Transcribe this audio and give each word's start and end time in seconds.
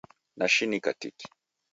Nashinika 0.37 0.91
tiki 0.99 1.25